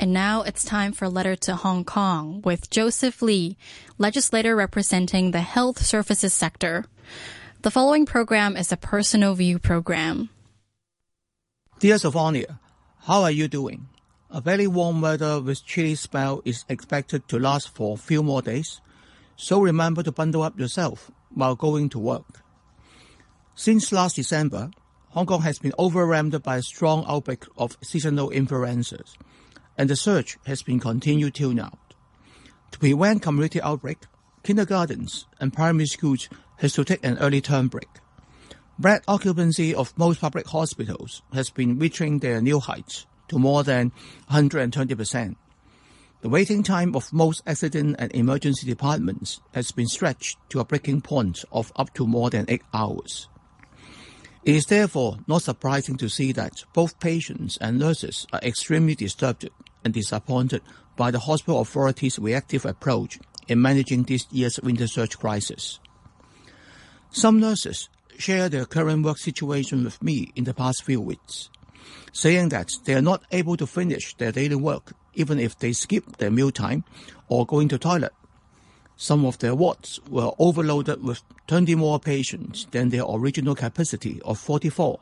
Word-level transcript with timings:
And 0.00 0.12
now 0.12 0.42
it's 0.42 0.62
time 0.62 0.92
for 0.92 1.06
a 1.06 1.08
Letter 1.08 1.34
to 1.34 1.56
Hong 1.56 1.84
Kong 1.84 2.40
with 2.44 2.70
Joseph 2.70 3.20
Lee, 3.20 3.56
legislator 3.98 4.54
representing 4.54 5.32
the 5.32 5.40
health 5.40 5.84
services 5.84 6.32
sector. 6.32 6.84
The 7.62 7.72
following 7.72 8.06
program 8.06 8.56
is 8.56 8.70
a 8.70 8.76
personal 8.76 9.34
view 9.34 9.58
program. 9.58 10.30
Dear 11.80 11.96
Sophronia, 11.96 12.60
how 13.06 13.22
are 13.22 13.32
you 13.32 13.48
doing? 13.48 13.88
A 14.30 14.40
very 14.40 14.68
warm 14.68 15.00
weather 15.00 15.40
with 15.40 15.66
chilly 15.66 15.96
spell 15.96 16.42
is 16.44 16.64
expected 16.68 17.26
to 17.26 17.40
last 17.40 17.74
for 17.74 17.94
a 17.94 17.98
few 17.98 18.22
more 18.22 18.40
days, 18.40 18.80
so 19.34 19.60
remember 19.60 20.04
to 20.04 20.12
bundle 20.12 20.42
up 20.42 20.60
yourself 20.60 21.10
while 21.34 21.56
going 21.56 21.88
to 21.88 21.98
work. 21.98 22.44
Since 23.56 23.90
last 23.90 24.14
December, 24.14 24.70
Hong 25.08 25.26
Kong 25.26 25.42
has 25.42 25.58
been 25.58 25.72
overwhelmed 25.76 26.40
by 26.44 26.58
a 26.58 26.62
strong 26.62 27.04
outbreak 27.08 27.44
of 27.56 27.76
seasonal 27.82 28.30
influenzas 28.30 29.16
and 29.78 29.88
the 29.88 29.96
search 29.96 30.36
has 30.44 30.62
been 30.62 30.80
continued 30.80 31.34
till 31.34 31.52
now. 31.52 31.78
To 32.72 32.78
prevent 32.78 33.22
community 33.22 33.62
outbreak, 33.62 33.98
kindergartens 34.42 35.26
and 35.40 35.52
primary 35.52 35.86
schools 35.86 36.28
has 36.56 36.74
to 36.74 36.84
take 36.84 37.04
an 37.04 37.16
early 37.18 37.40
term 37.40 37.68
break. 37.68 37.88
Bed 38.78 39.02
occupancy 39.08 39.74
of 39.74 39.96
most 39.96 40.20
public 40.20 40.46
hospitals 40.46 41.22
has 41.32 41.50
been 41.50 41.78
reaching 41.78 42.18
their 42.18 42.40
new 42.40 42.60
heights 42.60 43.06
to 43.28 43.38
more 43.38 43.64
than 43.64 43.92
120%. 44.30 45.36
The 46.20 46.28
waiting 46.28 46.64
time 46.64 46.96
of 46.96 47.12
most 47.12 47.42
accident 47.46 47.96
and 47.98 48.12
emergency 48.12 48.66
departments 48.66 49.40
has 49.54 49.70
been 49.70 49.86
stretched 49.86 50.36
to 50.50 50.60
a 50.60 50.64
breaking 50.64 51.02
point 51.02 51.44
of 51.52 51.72
up 51.76 51.94
to 51.94 52.06
more 52.06 52.28
than 52.28 52.44
eight 52.48 52.62
hours. 52.74 53.28
It 54.44 54.56
is 54.56 54.64
therefore 54.66 55.18
not 55.26 55.42
surprising 55.42 55.96
to 55.98 56.08
see 56.08 56.32
that 56.32 56.64
both 56.72 56.98
patients 57.00 57.58
and 57.60 57.78
nurses 57.78 58.26
are 58.32 58.40
extremely 58.42 58.94
disturbed 58.94 59.48
and 59.84 59.94
disappointed 59.94 60.62
by 60.96 61.10
the 61.10 61.20
hospital 61.20 61.60
authorities' 61.60 62.18
reactive 62.18 62.64
approach 62.66 63.18
in 63.46 63.62
managing 63.62 64.02
this 64.02 64.26
year's 64.30 64.60
winter 64.60 64.86
surge 64.86 65.18
crisis. 65.18 65.78
Some 67.10 67.40
nurses 67.40 67.88
shared 68.18 68.52
their 68.52 68.66
current 68.66 69.04
work 69.04 69.18
situation 69.18 69.84
with 69.84 70.02
me 70.02 70.32
in 70.34 70.44
the 70.44 70.52
past 70.54 70.84
few 70.84 71.00
weeks, 71.00 71.48
saying 72.12 72.50
that 72.50 72.70
they 72.84 72.94
are 72.94 73.02
not 73.02 73.22
able 73.30 73.56
to 73.56 73.66
finish 73.66 74.14
their 74.16 74.32
daily 74.32 74.56
work 74.56 74.92
even 75.14 75.38
if 75.38 75.58
they 75.58 75.72
skip 75.72 76.16
their 76.18 76.30
mealtime 76.30 76.84
or 77.28 77.46
going 77.46 77.68
to 77.68 77.78
toilet. 77.78 78.12
Some 78.96 79.24
of 79.24 79.38
their 79.38 79.54
wards 79.54 80.00
were 80.08 80.32
overloaded 80.38 81.02
with 81.02 81.22
20 81.46 81.74
more 81.76 82.00
patients 82.00 82.66
than 82.70 82.88
their 82.88 83.04
original 83.04 83.54
capacity 83.54 84.20
of 84.24 84.38
44. 84.38 85.00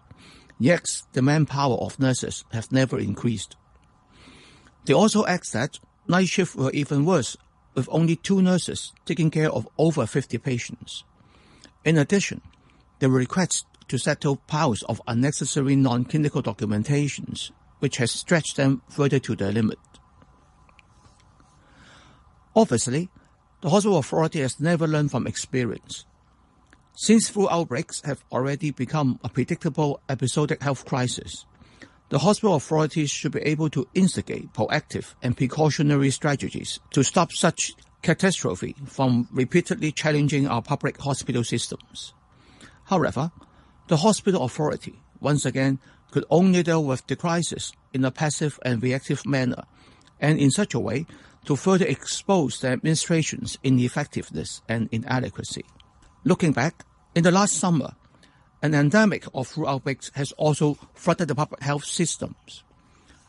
Yet 0.58 0.86
the 1.12 1.22
manpower 1.22 1.76
of 1.76 1.98
nurses 1.98 2.44
has 2.52 2.70
never 2.72 2.98
increased. 2.98 3.56
They 4.86 4.94
also 4.94 5.26
asked 5.26 5.52
that 5.52 5.78
night 6.08 6.28
shifts 6.28 6.54
were 6.54 6.70
even 6.70 7.04
worse, 7.04 7.36
with 7.74 7.88
only 7.90 8.16
two 8.16 8.40
nurses 8.40 8.92
taking 9.04 9.30
care 9.30 9.50
of 9.50 9.68
over 9.76 10.06
50 10.06 10.38
patients. 10.38 11.04
In 11.84 11.98
addition, 11.98 12.40
there 13.00 13.10
were 13.10 13.18
requests 13.18 13.64
to 13.88 13.98
settle 13.98 14.36
piles 14.36 14.82
of 14.84 15.02
unnecessary 15.06 15.76
non-clinical 15.76 16.42
documentations, 16.42 17.50
which 17.80 17.98
has 17.98 18.10
stretched 18.12 18.56
them 18.56 18.82
further 18.88 19.18
to 19.18 19.36
their 19.36 19.52
limit. 19.52 19.78
Obviously, 22.54 23.10
the 23.60 23.70
hospital 23.70 23.98
authority 23.98 24.40
has 24.40 24.60
never 24.60 24.86
learned 24.86 25.10
from 25.10 25.26
experience. 25.26 26.06
Since 26.94 27.28
flu 27.28 27.48
outbreaks 27.50 28.00
have 28.04 28.24
already 28.32 28.70
become 28.70 29.20
a 29.22 29.28
predictable 29.28 30.00
episodic 30.08 30.62
health 30.62 30.86
crisis, 30.86 31.44
the 32.08 32.18
hospital 32.18 32.54
authorities 32.54 33.10
should 33.10 33.32
be 33.32 33.40
able 33.40 33.68
to 33.70 33.88
instigate 33.94 34.52
proactive 34.52 35.14
and 35.22 35.36
precautionary 35.36 36.10
strategies 36.10 36.78
to 36.90 37.02
stop 37.02 37.32
such 37.32 37.72
catastrophe 38.02 38.76
from 38.86 39.28
repeatedly 39.32 39.90
challenging 39.90 40.46
our 40.46 40.62
public 40.62 40.98
hospital 40.98 41.42
systems. 41.42 42.14
However, 42.84 43.32
the 43.88 43.96
hospital 43.96 44.44
authority, 44.44 45.00
once 45.20 45.44
again, 45.44 45.80
could 46.12 46.24
only 46.30 46.62
deal 46.62 46.84
with 46.84 47.06
the 47.08 47.16
crisis 47.16 47.72
in 47.92 48.04
a 48.04 48.10
passive 48.10 48.58
and 48.64 48.82
reactive 48.82 49.26
manner, 49.26 49.64
and 50.20 50.38
in 50.38 50.50
such 50.50 50.74
a 50.74 50.80
way 50.80 51.06
to 51.46 51.56
further 51.56 51.86
expose 51.86 52.60
the 52.60 52.68
administration's 52.68 53.58
ineffectiveness 53.64 54.62
and 54.68 54.88
inadequacy. 54.92 55.64
Looking 56.24 56.52
back, 56.52 56.84
in 57.14 57.24
the 57.24 57.30
last 57.30 57.54
summer, 57.54 57.94
an 58.62 58.74
endemic 58.74 59.26
of 59.34 59.48
flu 59.48 59.66
outbreaks 59.66 60.10
has 60.14 60.32
also 60.32 60.74
flooded 60.94 61.28
the 61.28 61.34
public 61.34 61.62
health 61.62 61.84
systems. 61.84 62.64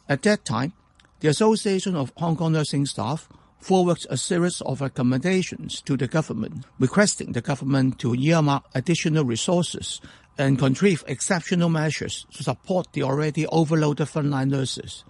At 0.10 0.22
that 0.24 0.46
time, 0.46 0.74
the 1.20 1.28
Association 1.28 1.96
of 1.96 2.14
Hong 2.18 2.38
Kong 2.38 2.54
Nursing 2.54 2.86
Staff 2.86 3.28
forwarded 3.60 4.06
a 4.10 4.18
series 4.18 4.62
of 4.62 4.82
recommendations 4.82 5.82
to 5.82 5.98
the 5.98 6.08
government, 6.08 6.66
requesting 6.80 7.32
the 7.32 7.42
government 7.42 8.00
to 8.00 8.16
earmark 8.16 8.64
additional 8.76 9.26
resources 9.26 10.00
and 10.38 10.60
contrive 10.60 11.04
exceptional 11.08 11.70
measures 11.70 12.26
to 12.34 12.44
support 12.44 12.94
the 12.94 13.04
already 13.04 13.48
overloaded 13.48 14.08
frontline 14.08 14.50
nurses, 14.50 15.04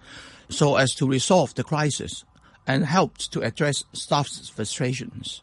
so 0.48 0.76
as 0.76 0.94
to 0.94 1.06
resolve 1.06 1.54
the 1.54 1.64
crisis 1.64 2.24
and 2.66 2.84
help 2.86 3.18
to 3.18 3.42
address 3.42 3.84
staff's 3.92 4.48
frustrations. 4.48 5.42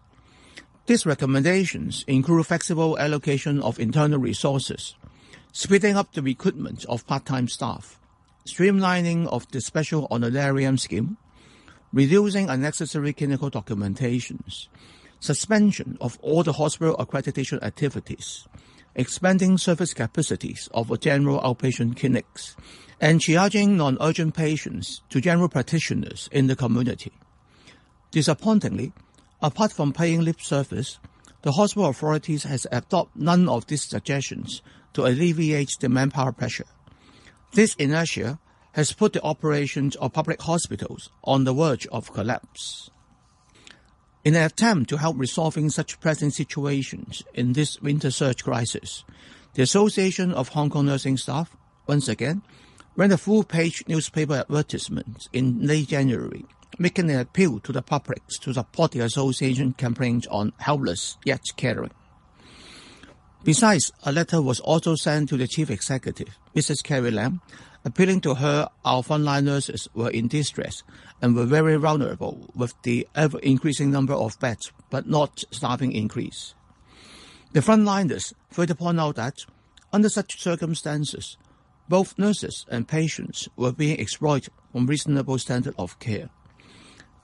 These 0.87 1.05
recommendations 1.07 2.05
include 2.07 2.45
flexible 2.45 2.99
allocation 2.99 3.59
of 3.61 3.79
internal 3.79 4.19
resources, 4.19 4.95
speeding 5.51 5.95
up 5.95 6.13
the 6.13 6.21
recruitment 6.21 6.85
of 6.85 7.07
part-time 7.07 7.47
staff, 7.47 7.99
streamlining 8.45 9.25
of 9.27 9.49
the 9.51 9.61
special 9.61 10.07
honorarium 10.11 10.77
scheme, 10.77 11.17
reducing 11.91 12.49
unnecessary 12.51 13.13
clinical 13.13 13.49
documentations, 13.49 14.67
suspension 15.19 15.97
of 15.99 16.19
all 16.21 16.43
the 16.43 16.53
hospital 16.53 16.95
accreditation 16.97 17.59
activities, 17.63 18.47
expanding 18.93 19.57
service 19.57 19.91
capacities 19.91 20.69
of 20.71 20.99
general 20.99 21.41
outpatient 21.41 21.97
clinics, 21.97 22.55
and 23.01 23.21
triaging 23.21 23.69
non-urgent 23.69 24.35
patients 24.35 25.01
to 25.09 25.19
general 25.19 25.49
practitioners 25.49 26.29
in 26.31 26.45
the 26.45 26.55
community. 26.55 27.11
Disappointingly, 28.11 28.93
Apart 29.45 29.73
from 29.73 29.93
paying 29.93 30.21
lip 30.21 30.41
service, 30.41 30.97
the 31.43 31.51
hospital 31.51 31.85
authorities 31.89 32.45
has 32.45 32.65
adopted 32.71 33.21
none 33.21 33.47
of 33.47 33.67
these 33.67 33.83
suggestions 33.83 34.63
to 34.93 35.05
alleviate 35.05 35.69
the 35.79 35.87
manpower 35.87 36.31
pressure. 36.31 36.65
This 37.53 37.75
inertia 37.75 38.39
has 38.71 38.91
put 38.91 39.13
the 39.13 39.21
operations 39.21 39.95
of 39.97 40.13
public 40.13 40.41
hospitals 40.41 41.11
on 41.23 41.43
the 41.43 41.53
verge 41.53 41.85
of 41.91 42.11
collapse. 42.11 42.89
In 44.23 44.33
an 44.33 44.41
attempt 44.41 44.89
to 44.89 44.97
help 44.97 45.15
resolving 45.19 45.69
such 45.69 45.99
present 45.99 46.33
situations 46.33 47.21
in 47.35 47.53
this 47.53 47.79
winter 47.81 48.09
surge 48.09 48.43
crisis, 48.43 49.03
the 49.53 49.61
Association 49.61 50.31
of 50.31 50.47
Hong 50.49 50.71
Kong 50.71 50.87
Nursing 50.87 51.17
Staff, 51.17 51.55
once 51.85 52.07
again, 52.07 52.41
ran 52.95 53.11
a 53.11 53.17
full-page 53.17 53.83
newspaper 53.87 54.37
advertisement 54.37 55.27
in 55.31 55.67
late 55.67 55.89
January 55.89 56.45
making 56.77 57.09
an 57.09 57.19
appeal 57.19 57.59
to 57.61 57.71
the 57.71 57.81
public 57.81 58.25
to 58.41 58.53
support 58.53 58.91
the 58.91 58.99
association 58.99 59.73
campaigns 59.73 60.27
on 60.27 60.53
helpless 60.57 61.17
yet 61.23 61.41
caring. 61.55 61.91
Besides, 63.43 63.91
a 64.03 64.11
letter 64.11 64.41
was 64.41 64.59
also 64.59 64.95
sent 64.95 65.29
to 65.29 65.37
the 65.37 65.47
chief 65.47 65.69
executive, 65.69 66.37
Mrs. 66.55 66.83
Carrie 66.83 67.11
Lam, 67.11 67.41
appealing 67.83 68.19
to 68.21 68.33
her 68.33 68.67
our 68.83 69.03
frontline 69.03 69.43
nurses 69.43 69.87
were 69.93 70.09
in 70.09 70.27
distress 70.27 70.81
and 71.21 71.35
were 71.35 71.45
very 71.45 71.75
vulnerable 71.75 72.49
with 72.55 72.73
the 72.81 73.07
ever 73.13 73.37
increasing 73.39 73.91
number 73.91 74.13
of 74.13 74.39
beds, 74.39 74.71
but 74.89 75.07
not 75.07 75.43
staffing 75.51 75.91
increase. 75.91 76.55
The 77.53 77.59
frontliners 77.59 78.33
further 78.49 78.73
point 78.73 78.99
out 78.99 79.15
that 79.17 79.45
under 79.93 80.09
such 80.09 80.41
circumstances, 80.41 81.37
both 81.87 82.17
nurses 82.17 82.65
and 82.69 82.87
patients 82.87 83.47
were 83.55 83.71
being 83.71 83.99
exploited 83.99 84.51
from 84.71 84.87
reasonable 84.87 85.37
standard 85.37 85.75
of 85.77 85.99
care. 85.99 86.29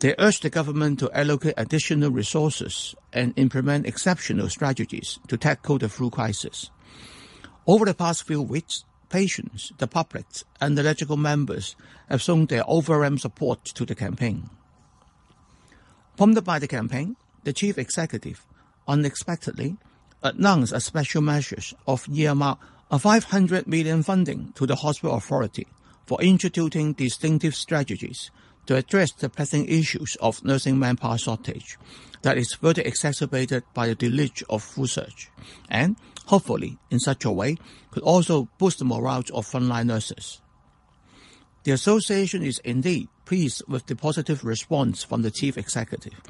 They 0.02 0.16
urged 0.18 0.42
the 0.42 0.50
government 0.50 0.98
to 1.00 1.12
allocate 1.16 1.54
additional 1.58 2.10
resources 2.10 2.96
and 3.14 3.38
implement 3.38 3.86
exceptional 3.86 4.50
strategies 4.50 5.20
to 5.28 5.38
tackle 5.38 5.78
the 5.78 5.90
flu 5.90 6.10
crisis. 6.10 6.72
Over 7.68 7.86
the 7.86 7.94
past 7.94 8.26
few 8.26 8.42
weeks, 8.42 8.84
patients, 9.10 9.72
the 9.78 9.86
public, 9.86 10.26
and 10.60 10.76
the 10.76 10.82
legislative 10.82 11.20
members 11.20 11.76
have 12.10 12.20
shown 12.20 12.48
their 12.48 12.64
overwhelming 12.68 13.20
support 13.20 13.64
to 13.64 13.86
the 13.86 13.94
campaign. 13.94 14.50
Prompted 16.18 16.46
by 16.46 16.58
the 16.58 16.68
campaign, 16.68 17.16
the 17.44 17.54
chief 17.54 17.78
executive 17.78 18.44
unexpectedly 18.88 19.78
announced 20.24 20.74
a 20.74 20.80
special 20.80 21.22
measure 21.22 21.62
of 21.86 22.08
earmark 22.10 22.58
a 22.90 22.98
500 22.98 23.68
million 23.68 24.02
funding 24.02 24.52
to 24.56 24.66
the 24.66 24.78
hospital 24.78 25.16
authority 25.16 25.68
for 26.08 26.20
instituting 26.24 26.94
distinctive 26.94 27.56
strategies 27.56 28.32
to 28.72 28.78
address 28.78 29.12
the 29.12 29.28
pressing 29.28 29.68
issues 29.68 30.16
of 30.22 30.46
nursing 30.46 30.80
manpower 30.80 31.18
shortage 31.18 31.78
that 32.22 32.38
is 32.38 32.54
further 32.54 32.82
exacerbated 32.84 33.66
by 33.74 33.86
the 33.86 33.96
deluge 33.96 34.46
of 34.50 34.64
surge, 34.86 35.30
and 35.70 35.98
hopefully 36.28 36.78
in 36.90 36.98
such 36.98 37.26
a 37.26 37.32
way 37.32 37.58
could 37.92 38.04
also 38.04 38.48
boost 38.58 38.80
the 38.80 38.86
morale 38.86 39.26
of 39.34 39.46
frontline 39.46 39.88
nurses. 39.88 40.40
The 41.66 41.74
association 41.74 42.44
is 42.44 42.60
indeed 42.60 43.10
pleased 43.26 43.62
with 43.68 43.88
the 43.88 43.96
positive 43.98 44.46
response 44.46 45.04
from 45.04 45.22
the 45.22 45.32
chief 45.32 45.58
executive. 45.58 46.22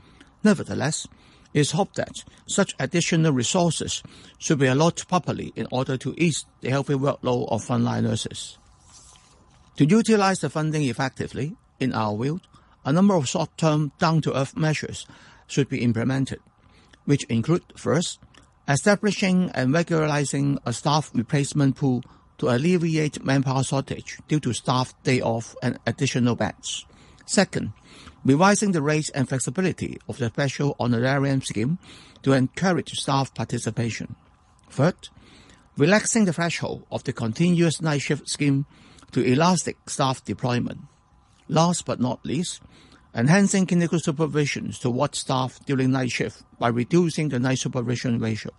Nevertheless, 0.43 1.07
it 1.53 1.59
is 1.59 1.71
hoped 1.73 1.97
that 1.97 2.23
such 2.47 2.73
additional 2.79 3.33
resources 3.33 4.01
should 4.39 4.57
be 4.57 4.65
allotted 4.65 5.07
properly 5.07 5.53
in 5.55 5.67
order 5.71 5.95
to 5.97 6.15
ease 6.17 6.43
the 6.61 6.71
healthy 6.71 6.95
workload 6.95 7.51
of 7.51 7.63
frontline 7.63 8.01
nurses. 8.01 8.57
To 9.77 9.85
utilize 9.85 10.39
the 10.39 10.49
funding 10.49 10.83
effectively, 10.83 11.55
in 11.81 11.93
our 11.93 12.17
view, 12.17 12.39
a 12.85 12.93
number 12.93 13.15
of 13.15 13.27
short-term 13.27 13.91
down-to-earth 13.99 14.55
measures 14.55 15.05
should 15.47 15.69
be 15.69 15.83
implemented, 15.83 16.39
which 17.05 17.23
include 17.25 17.63
first, 17.75 18.19
establishing 18.67 19.49
and 19.53 19.73
regularizing 19.73 20.59
a 20.65 20.73
staff 20.73 21.11
replacement 21.13 21.75
pool 21.75 22.03
to 22.37 22.49
alleviate 22.49 23.23
manpower 23.23 23.63
shortage 23.63 24.17
due 24.27 24.39
to 24.39 24.53
staff 24.53 24.93
day 25.03 25.21
off 25.21 25.55
and 25.61 25.77
additional 25.85 26.35
beds. 26.35 26.85
Second, 27.25 27.73
revising 28.25 28.71
the 28.71 28.81
rates 28.81 29.09
and 29.09 29.27
flexibility 29.29 29.99
of 30.07 30.17
the 30.17 30.27
special 30.27 30.75
honorarium 30.79 31.41
scheme 31.41 31.77
to 32.23 32.33
encourage 32.33 32.91
staff 32.93 33.33
participation. 33.33 34.15
Third, 34.69 35.09
relaxing 35.77 36.25
the 36.25 36.33
threshold 36.33 36.85
of 36.91 37.03
the 37.03 37.13
continuous 37.13 37.81
night 37.81 38.01
shift 38.01 38.29
scheme 38.29 38.65
to 39.11 39.23
elastic 39.23 39.89
staff 39.89 40.23
deployment. 40.23 40.79
Last 41.51 41.85
but 41.85 41.99
not 41.99 42.25
least, 42.25 42.61
enhancing 43.13 43.67
clinical 43.67 43.99
supervision 43.99 44.71
towards 44.71 45.17
staff 45.17 45.59
during 45.65 45.91
night 45.91 46.09
shift 46.09 46.43
by 46.57 46.69
reducing 46.69 47.27
the 47.27 47.39
night 47.39 47.59
supervision 47.59 48.19
ratio. 48.19 48.53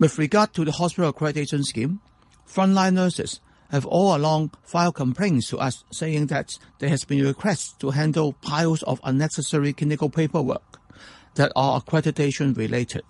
With 0.00 0.18
regard 0.18 0.54
to 0.54 0.64
the 0.64 0.72
hospital 0.72 1.12
accreditation 1.12 1.64
scheme, 1.64 2.00
frontline 2.52 2.94
nurses 2.94 3.40
have 3.70 3.86
all 3.86 4.16
along 4.16 4.50
filed 4.64 4.96
complaints 4.96 5.48
to 5.50 5.58
us 5.58 5.84
saying 5.92 6.26
that 6.26 6.58
there 6.80 6.88
has 6.88 7.04
been 7.04 7.24
requests 7.24 7.74
to 7.74 7.90
handle 7.90 8.32
piles 8.32 8.82
of 8.82 9.00
unnecessary 9.04 9.72
clinical 9.72 10.10
paperwork 10.10 10.80
that 11.36 11.52
are 11.54 11.80
accreditation 11.80 12.56
related. 12.56 13.02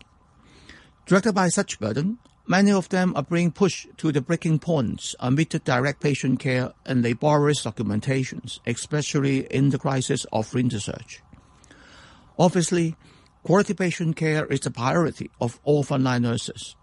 Directed 1.07 1.35
by 1.35 1.49
such 1.49 1.81
burden, 1.81 2.19
many 2.49 2.73
of 2.73 2.89
them 2.89 3.13
are 3.15 3.23
being 3.23 3.53
pushed 3.53 3.87
to 3.99 4.11
the 4.11 4.21
breaking 4.21 4.59
points 4.59 5.15
amid 5.21 5.51
the 5.51 5.59
direct 5.61 6.01
patient 6.01 6.41
care 6.41 6.73
and 6.87 7.03
laborious 7.03 7.63
documentations, 7.63 8.59
especially 8.67 9.47
in 9.53 9.69
the 9.71 9.79
crisis 9.79 10.27
of 10.33 10.49
surge. 10.49 11.23
Obviously, 12.39 12.97
quality 13.43 13.75
patient 13.75 14.17
care 14.17 14.47
is 14.47 14.65
a 14.67 14.71
priority 14.71 15.31
of 15.41 15.61
all 15.65 15.85
frontline 15.85 16.23
nurses. 16.23 16.75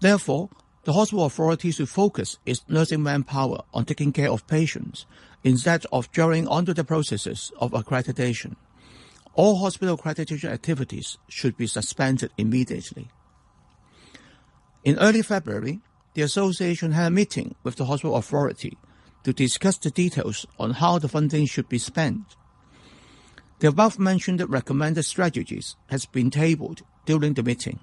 Therefore, 0.00 0.50
the 0.84 0.92
hospital 0.92 1.26
authorities 1.26 1.76
should 1.76 1.88
focus 1.88 2.38
its 2.46 2.64
nursing 2.68 3.02
manpower 3.02 3.62
on 3.74 3.84
taking 3.84 4.12
care 4.12 4.30
of 4.30 4.46
patients 4.46 5.06
instead 5.44 5.84
of 5.92 6.10
drawing 6.10 6.48
onto 6.48 6.74
the 6.74 6.84
processes 6.84 7.52
of 7.60 7.72
accreditation. 7.72 8.56
All 9.34 9.56
hospital 9.56 9.96
accreditation 9.96 10.50
activities 10.50 11.18
should 11.28 11.56
be 11.56 11.66
suspended 11.66 12.30
immediately. 12.36 13.10
In 14.82 14.98
early 14.98 15.22
February, 15.22 15.80
the 16.14 16.22
association 16.22 16.92
had 16.92 17.06
a 17.06 17.10
meeting 17.10 17.54
with 17.62 17.76
the 17.76 17.84
hospital 17.84 18.16
authority 18.16 18.78
to 19.24 19.32
discuss 19.32 19.76
the 19.76 19.90
details 19.90 20.46
on 20.58 20.72
how 20.72 20.98
the 20.98 21.08
funding 21.08 21.46
should 21.46 21.68
be 21.68 21.78
spent. 21.78 22.36
The 23.58 23.68
above 23.68 23.98
mentioned 23.98 24.42
recommended 24.48 25.04
strategies 25.04 25.76
has 25.88 26.06
been 26.06 26.30
tabled 26.30 26.80
during 27.04 27.34
the 27.34 27.42
meeting. 27.42 27.78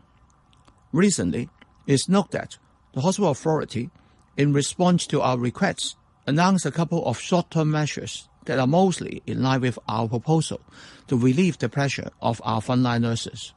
Recently, 0.92 1.50
it 1.86 1.94
is 1.94 2.10
noted 2.10 2.32
that 2.32 2.58
the 2.94 3.02
hospital 3.02 3.30
authority, 3.30 3.92
in 4.36 4.54
response 4.54 5.06
to 5.08 5.22
our 5.22 5.38
requests, 5.38 5.96
announced 6.26 6.66
a 6.66 6.72
couple 6.72 7.06
of 7.06 7.20
short-term 7.20 7.70
measures 7.70 8.28
that 8.46 8.58
are 8.58 8.66
mostly 8.66 9.22
in 9.28 9.44
line 9.44 9.62
with 9.62 9.78
our 9.88 10.08
proposal 10.08 10.62
to 11.08 11.16
relieve 11.16 11.60
the 11.60 11.70
pressure 11.70 12.10
of 12.22 12.42
our 12.44 12.60
frontline 12.60 13.02
nurses. 13.02 13.54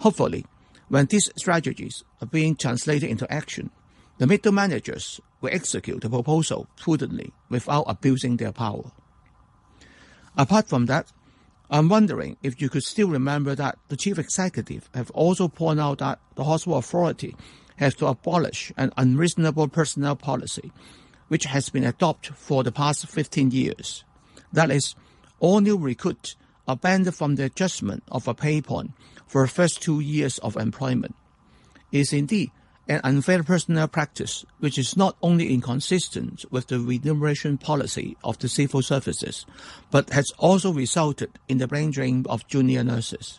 Hopefully, 0.00 0.44
when 0.88 1.06
these 1.06 1.30
strategies 1.36 2.02
are 2.20 2.26
being 2.26 2.56
translated 2.56 3.08
into 3.08 3.30
action, 3.32 3.70
the 4.18 4.26
middle 4.26 4.52
managers 4.52 5.20
will 5.40 5.50
execute 5.52 6.00
the 6.00 6.10
proposal 6.10 6.68
prudently 6.76 7.32
without 7.48 7.84
abusing 7.86 8.36
their 8.36 8.52
power. 8.52 8.90
Apart 10.36 10.68
from 10.68 10.86
that, 10.86 11.12
I'm 11.70 11.88
wondering 11.88 12.36
if 12.42 12.60
you 12.62 12.68
could 12.68 12.82
still 12.82 13.08
remember 13.08 13.54
that 13.54 13.78
the 13.88 13.96
chief 13.96 14.18
executive 14.18 14.88
have 14.94 15.10
also 15.10 15.48
pointed 15.48 15.82
out 15.82 15.98
that 15.98 16.18
the 16.34 16.44
hospital 16.44 16.78
authority 16.78 17.36
has 17.76 17.94
to 17.96 18.06
abolish 18.06 18.72
an 18.76 18.92
unreasonable 18.96 19.68
personnel 19.68 20.16
policy, 20.16 20.72
which 21.28 21.44
has 21.44 21.68
been 21.68 21.84
adopted 21.84 22.36
for 22.36 22.64
the 22.64 22.72
past 22.72 23.06
15 23.06 23.50
years. 23.50 24.04
That 24.52 24.70
is, 24.70 24.94
all 25.40 25.60
new 25.60 25.76
recruits 25.76 26.36
are 26.68 26.76
banned 26.76 27.12
from 27.14 27.34
the 27.34 27.46
adjustment 27.46 28.04
of 28.12 28.28
a 28.28 28.34
pay 28.34 28.60
point 28.60 28.92
for 29.26 29.42
the 29.42 29.48
first 29.48 29.82
two 29.82 30.00
years 30.00 30.38
of 30.38 30.56
employment. 30.56 31.16
It 31.90 32.00
is 32.00 32.12
indeed 32.12 32.50
an 32.86 33.00
unfair 33.02 33.42
personnel 33.42 33.88
practice 33.88 34.44
which 34.60 34.78
is 34.78 34.96
not 34.96 35.16
only 35.22 35.52
inconsistent 35.52 36.44
with 36.50 36.68
the 36.68 36.78
remuneration 36.78 37.58
policy 37.58 38.16
of 38.22 38.38
the 38.38 38.48
civil 38.48 38.82
services, 38.82 39.46
but 39.90 40.10
has 40.10 40.30
also 40.38 40.72
resulted 40.72 41.30
in 41.48 41.58
the 41.58 41.66
brain 41.66 41.90
drain 41.90 42.24
of 42.28 42.46
junior 42.46 42.84
nurses. 42.84 43.38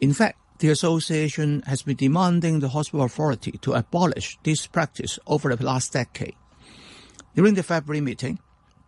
In 0.00 0.12
fact, 0.12 0.38
the 0.58 0.68
association 0.68 1.62
has 1.66 1.82
been 1.82 1.96
demanding 1.96 2.60
the 2.60 2.68
hospital 2.68 3.06
authority 3.06 3.52
to 3.62 3.72
abolish 3.72 4.38
this 4.42 4.66
practice 4.66 5.18
over 5.26 5.54
the 5.56 5.64
last 5.64 5.92
decade. 5.92 6.34
During 7.34 7.54
the 7.54 7.62
February 7.62 8.00
meeting, 8.00 8.38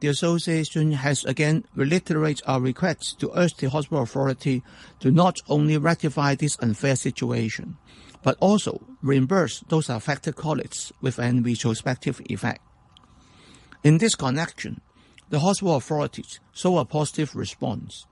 the 0.02 0.08
association 0.08 0.90
has 0.90 1.24
again 1.26 1.64
reiterated 1.76 2.42
our 2.44 2.60
request 2.60 3.20
to 3.20 3.30
urge 3.38 3.54
the 3.54 3.70
hospital 3.70 4.02
authority 4.02 4.60
to 4.98 5.12
not 5.12 5.38
only 5.48 5.78
rectify 5.78 6.34
this 6.34 6.58
unfair 6.58 6.96
situation, 6.96 7.76
but 8.24 8.36
also 8.40 8.82
reimburse 9.00 9.60
those 9.68 9.88
affected 9.88 10.34
colleagues 10.34 10.92
with 11.00 11.20
an 11.20 11.44
retrospective 11.44 12.20
effect. 12.28 12.60
In 13.84 13.98
this 13.98 14.16
connection, 14.16 14.80
the 15.30 15.38
hospital 15.38 15.76
authorities 15.76 16.40
saw 16.52 16.80
a 16.80 16.84
positive 16.84 17.36
response 17.36 18.04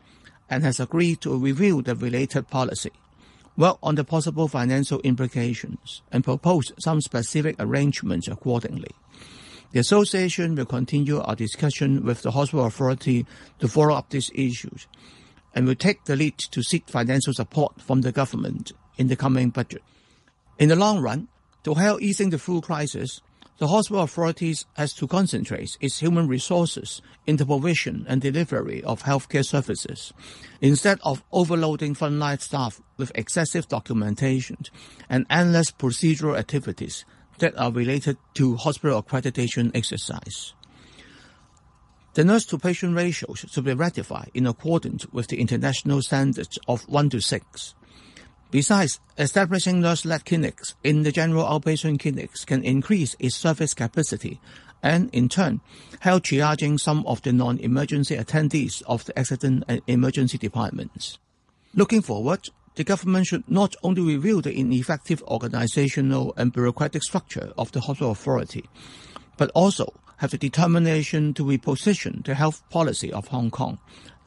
and 0.48 0.62
has 0.62 0.78
agreed 0.78 1.20
to 1.22 1.36
review 1.36 1.82
the 1.82 1.96
related 1.96 2.46
policy 2.46 2.92
work 3.56 3.78
on 3.82 3.96
the 3.96 4.04
possible 4.04 4.46
financial 4.46 5.00
implications, 5.00 6.02
and 6.12 6.22
propose 6.22 6.72
some 6.78 7.00
specific 7.00 7.56
arrangements 7.58 8.28
accordingly. 8.28 8.90
The 9.72 9.78
association 9.78 10.56
will 10.56 10.66
continue 10.66 11.20
our 11.20 11.36
discussion 11.36 12.04
with 12.04 12.22
the 12.22 12.32
hospital 12.32 12.66
authority 12.66 13.24
to 13.60 13.68
follow 13.68 13.94
up 13.94 14.10
these 14.10 14.30
issues 14.34 14.88
and 15.54 15.66
will 15.66 15.76
take 15.76 16.04
the 16.04 16.16
lead 16.16 16.38
to 16.38 16.62
seek 16.62 16.88
financial 16.88 17.32
support 17.32 17.80
from 17.80 18.00
the 18.00 18.10
government 18.10 18.72
in 18.98 19.06
the 19.06 19.16
coming 19.16 19.50
budget. 19.50 19.82
In 20.58 20.68
the 20.68 20.76
long 20.76 21.00
run, 21.00 21.28
to 21.64 21.74
help 21.74 22.02
easing 22.02 22.30
the 22.30 22.38
food 22.38 22.64
crisis, 22.64 23.20
the 23.58 23.68
hospital 23.68 24.02
authorities 24.02 24.64
has 24.74 24.94
to 24.94 25.06
concentrate 25.06 25.76
its 25.80 25.98
human 26.00 26.26
resources 26.26 27.02
in 27.26 27.36
the 27.36 27.44
provision 27.44 28.06
and 28.08 28.20
delivery 28.20 28.82
of 28.84 29.02
healthcare 29.02 29.44
services, 29.44 30.12
instead 30.60 30.98
of 31.04 31.22
overloading 31.30 31.94
frontline 31.94 32.40
staff 32.40 32.80
with 32.96 33.12
excessive 33.14 33.68
documentation 33.68 34.56
and 35.10 35.26
endless 35.28 35.70
procedural 35.70 36.38
activities 36.38 37.04
that 37.40 37.58
are 37.58 37.72
related 37.72 38.16
to 38.34 38.56
hospital 38.56 39.02
accreditation 39.02 39.70
exercise. 39.74 40.54
The 42.14 42.24
nurse 42.24 42.44
to 42.46 42.58
patient 42.58 42.96
ratio 42.96 43.34
should 43.34 43.64
be 43.64 43.74
ratified 43.74 44.30
in 44.34 44.46
accordance 44.46 45.06
with 45.12 45.28
the 45.28 45.40
international 45.40 46.02
standards 46.02 46.58
of 46.66 46.88
1 46.88 47.10
to 47.10 47.20
6. 47.20 47.74
Besides, 48.50 48.98
establishing 49.16 49.80
nurse-led 49.80 50.24
clinics 50.24 50.74
in 50.82 51.02
the 51.02 51.12
general 51.12 51.44
outpatient 51.44 52.00
clinics 52.00 52.44
can 52.44 52.64
increase 52.64 53.14
its 53.20 53.36
service 53.36 53.74
capacity 53.74 54.40
and, 54.82 55.08
in 55.14 55.28
turn, 55.28 55.60
help 56.00 56.24
triaging 56.24 56.80
some 56.80 57.06
of 57.06 57.22
the 57.22 57.32
non-emergency 57.32 58.16
attendees 58.16 58.82
of 58.86 59.04
the 59.04 59.16
accident 59.16 59.62
and 59.68 59.80
emergency 59.86 60.36
departments. 60.36 61.18
Looking 61.74 62.02
forward, 62.02 62.48
the 62.76 62.84
government 62.84 63.26
should 63.26 63.48
not 63.50 63.74
only 63.82 64.02
review 64.02 64.40
the 64.40 64.56
ineffective 64.56 65.22
organizational 65.24 66.32
and 66.36 66.52
bureaucratic 66.52 67.02
structure 67.02 67.52
of 67.58 67.72
the 67.72 67.80
hospital 67.80 68.12
authority, 68.12 68.64
but 69.36 69.50
also 69.54 69.92
have 70.18 70.30
the 70.30 70.38
determination 70.38 71.34
to 71.34 71.44
reposition 71.44 72.24
the 72.24 72.34
health 72.34 72.62
policy 72.70 73.12
of 73.12 73.28
Hong 73.28 73.50
Kong. 73.50 73.78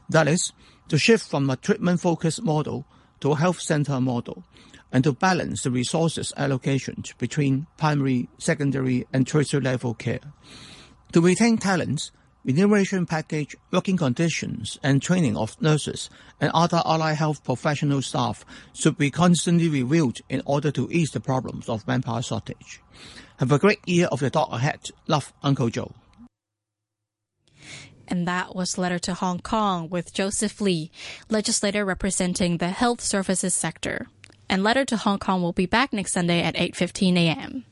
That 0.08 0.28
is, 0.28 0.52
to 0.88 0.98
shift 0.98 1.28
from 1.28 1.48
a 1.48 1.56
treatment-focused 1.56 2.42
model 2.42 2.84
to 3.20 3.32
a 3.32 3.36
health 3.36 3.60
center 3.60 4.00
model 4.00 4.44
and 4.92 5.02
to 5.04 5.12
balance 5.12 5.62
the 5.62 5.70
resources 5.70 6.32
allocations 6.36 7.16
between 7.18 7.66
primary, 7.76 8.28
secondary, 8.38 9.06
and 9.12 9.26
tertiary 9.26 9.62
level 9.62 9.94
care. 9.94 10.20
To 11.12 11.20
retain 11.20 11.58
talents, 11.58 12.12
remuneration 12.44 13.06
package, 13.06 13.56
working 13.72 13.96
conditions, 13.96 14.78
and 14.82 15.00
training 15.00 15.36
of 15.36 15.60
nurses 15.60 16.10
and 16.40 16.50
other 16.54 16.82
allied 16.84 17.16
health 17.16 17.42
professional 17.42 18.02
staff 18.02 18.44
should 18.72 18.98
be 18.98 19.10
constantly 19.10 19.68
reviewed 19.68 20.20
in 20.28 20.42
order 20.44 20.70
to 20.70 20.88
ease 20.90 21.10
the 21.10 21.20
problems 21.20 21.68
of 21.68 21.86
manpower 21.86 22.22
shortage. 22.22 22.80
Have 23.38 23.52
a 23.52 23.58
great 23.58 23.80
year 23.86 24.06
of 24.12 24.20
the 24.20 24.30
dog 24.30 24.52
ahead. 24.52 24.90
Love, 25.08 25.32
Uncle 25.42 25.70
Joe. 25.70 25.92
And 28.06 28.28
that 28.28 28.54
was 28.54 28.76
Letter 28.76 28.98
to 29.00 29.14
Hong 29.14 29.40
Kong 29.40 29.88
with 29.88 30.12
Joseph 30.12 30.60
Lee, 30.60 30.90
legislator 31.30 31.84
representing 31.84 32.58
the 32.58 32.68
health 32.68 33.00
services 33.00 33.54
sector. 33.54 34.06
And 34.48 34.62
Letter 34.62 34.84
to 34.84 34.98
Hong 34.98 35.18
Kong 35.18 35.40
will 35.40 35.54
be 35.54 35.66
back 35.66 35.92
next 35.92 36.12
Sunday 36.12 36.42
at 36.42 36.54
8:15 36.54 37.16
a.m. 37.16 37.64